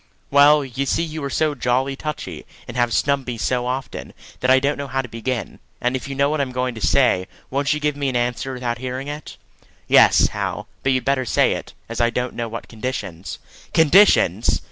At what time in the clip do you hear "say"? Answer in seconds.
6.81-7.27, 11.25-11.51